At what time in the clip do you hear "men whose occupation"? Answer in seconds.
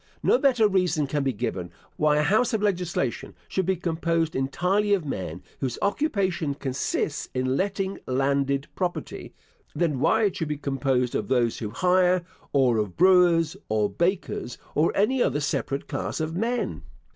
5.05-6.55